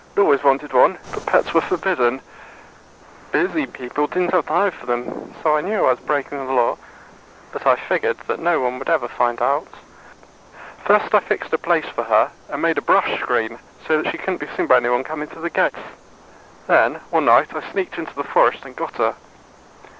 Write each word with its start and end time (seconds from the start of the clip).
I'd 0.17 0.21
always 0.21 0.43
wanted 0.43 0.73
one, 0.73 0.97
but 1.13 1.27
pets 1.27 1.53
were 1.53 1.61
forbidden. 1.61 2.21
Busy 3.31 3.67
people 3.67 4.07
didn't 4.07 4.33
have 4.33 4.47
time 4.47 4.71
for 4.71 4.87
them. 4.87 5.35
So 5.43 5.55
I 5.55 5.61
knew 5.61 5.75
I 5.77 5.91
was 5.91 5.99
breaking 5.99 6.39
the 6.43 6.51
Law. 6.51 6.79
But 7.51 7.67
I 7.67 7.75
figured 7.75 8.17
that 8.25 8.39
no 8.39 8.59
one 8.59 8.79
would 8.79 8.89
ever 8.89 9.07
find 9.07 9.39
out. 9.43 9.67
First 10.85 11.13
I 11.13 11.19
fixed 11.19 11.53
a 11.53 11.59
place 11.59 11.85
for 11.85 12.05
her, 12.05 12.31
and 12.49 12.63
made 12.63 12.79
a 12.79 12.81
brush 12.81 13.19
screen, 13.21 13.59
so 13.87 14.01
that 14.01 14.09
she 14.11 14.17
couldn't 14.17 14.39
be 14.41 14.47
seen 14.57 14.65
by 14.65 14.77
anyone 14.77 15.03
coming 15.03 15.27
to 15.27 15.39
the 15.39 15.51
gates. 15.51 15.77
Then, 16.65 16.95
one 17.11 17.25
night, 17.25 17.53
I 17.55 17.61
sneaked 17.71 17.99
into 17.99 18.15
the 18.15 18.23
forest 18.23 18.65
and 18.65 18.75
got 18.75 18.95
her. 18.95 19.13